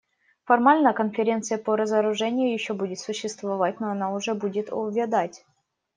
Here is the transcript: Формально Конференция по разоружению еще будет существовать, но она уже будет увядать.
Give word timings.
Формально 0.45 0.93
Конференция 0.93 1.59
по 1.59 1.75
разоружению 1.75 2.51
еще 2.51 2.73
будет 2.73 2.97
существовать, 2.99 3.79
но 3.79 3.91
она 3.91 4.11
уже 4.15 4.33
будет 4.33 4.73
увядать. 4.73 5.45